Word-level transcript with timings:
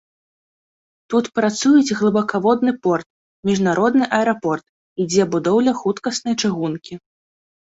Тут 1.13 1.25
працуюць 1.39 1.97
глыбакаводны 1.99 2.73
порт, 2.87 3.07
міжнародны 3.51 4.05
аэрапорт, 4.21 4.65
ідзе 5.07 5.23
будоўля 5.37 5.73
хуткаснай 5.83 6.33
чыгункі. 6.41 6.93